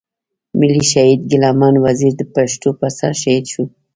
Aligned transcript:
ملي 0.59 0.83
شهيد 0.91 1.19
ګيله 1.29 1.49
من 1.59 1.75
وزير 1.85 2.13
د 2.17 2.21
پښتنو 2.33 2.69
پر 2.79 2.89
سر 2.97 3.11
شهيد 3.21 3.45
شو. 3.53 3.63